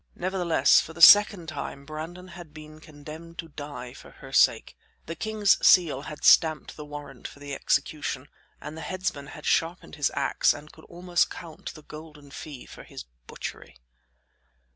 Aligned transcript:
Nevertheless, 0.15 0.79
for 0.81 0.93
the 0.93 0.99
second 1.03 1.47
time, 1.47 1.85
Brandon 1.85 2.29
had 2.29 2.55
been 2.55 2.79
condemned 2.79 3.37
to 3.37 3.49
die 3.49 3.93
for 3.93 4.09
her 4.09 4.33
sake. 4.33 4.75
The 5.05 5.15
king's 5.15 5.63
seal 5.63 6.01
had 6.01 6.23
stamped 6.23 6.75
the 6.75 6.85
warrant 6.85 7.27
for 7.27 7.39
the 7.39 7.53
execution, 7.53 8.27
and 8.59 8.75
the 8.75 8.81
headsman 8.81 9.27
had 9.27 9.45
sharpened 9.45 9.97
his 9.97 10.09
ax 10.15 10.55
and 10.55 10.71
could 10.71 10.85
almost 10.85 11.29
count 11.29 11.75
the 11.75 11.83
golden 11.83 12.31
fee 12.31 12.65
for 12.65 12.83
his 12.83 13.03
butchery. 13.27 13.75